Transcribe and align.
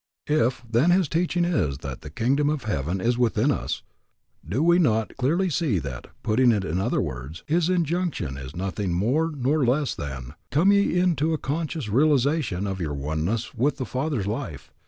If, 0.25 0.63
then, 0.67 0.89
his 0.89 1.07
teaching 1.07 1.45
is 1.45 1.77
that 1.85 2.01
the 2.01 2.09
kingdom 2.09 2.49
of 2.49 2.63
heaven 2.63 2.99
is 2.99 3.19
within 3.19 3.51
us, 3.51 3.83
do 4.43 4.63
we 4.63 4.79
not 4.79 5.15
clearly 5.15 5.47
see 5.51 5.77
that, 5.77 6.07
putting 6.23 6.51
it 6.51 6.65
in 6.65 6.79
other 6.79 6.99
words, 6.99 7.43
his 7.45 7.69
injunction 7.69 8.35
is 8.35 8.55
nothing 8.55 8.93
more 8.93 9.31
nor 9.31 9.63
less 9.63 9.93
than, 9.93 10.33
Come 10.49 10.71
ye 10.71 10.97
into 10.97 11.33
a 11.33 11.37
conscious 11.37 11.87
realization 11.87 12.65
of 12.65 12.81
your 12.81 12.95
oneness 12.95 13.53
with 13.53 13.77
the 13.77 13.85
Father's 13.85 14.25
life. 14.25 14.71